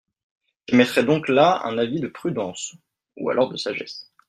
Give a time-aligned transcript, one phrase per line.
[0.67, 2.73] J’émettrai donc là un avis de prudence,
[3.17, 4.09] ou alors de sagesse.